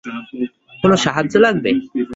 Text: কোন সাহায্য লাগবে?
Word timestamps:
কোন 0.83 0.91
সাহায্য 0.95 1.33
লাগবে? 1.37 1.69